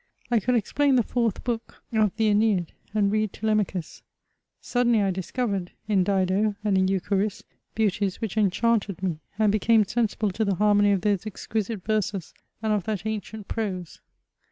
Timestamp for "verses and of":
11.83-12.85